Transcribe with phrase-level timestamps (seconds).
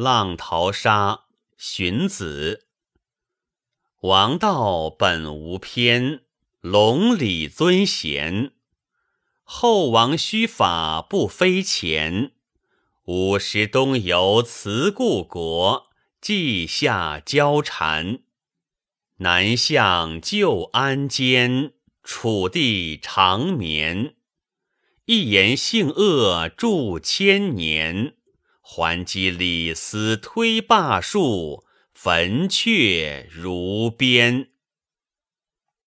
[0.00, 1.24] 浪淘沙，
[1.58, 2.68] 荀子。
[4.00, 6.22] 王道本无偏，
[6.62, 8.52] 隆理尊贤。
[9.42, 12.32] 后王须法不非前，
[13.04, 15.90] 五十东游辞故国，
[16.22, 18.20] 稷下交缠。
[19.18, 24.14] 南向旧安间，楚地长眠。
[25.04, 28.14] 一言性恶著千年。
[28.72, 34.50] 还击李斯推罢数，焚却如鞭。